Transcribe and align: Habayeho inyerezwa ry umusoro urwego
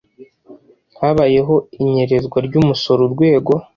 Habayeho 0.99 1.55
inyerezwa 1.81 2.37
ry 2.47 2.55
umusoro 2.61 2.99
urwego 3.07 3.51